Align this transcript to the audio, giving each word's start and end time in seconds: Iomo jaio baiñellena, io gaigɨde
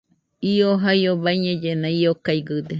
Iomo 0.51 0.77
jaio 0.83 1.11
baiñellena, 1.23 1.87
io 2.01 2.11
gaigɨde 2.25 2.69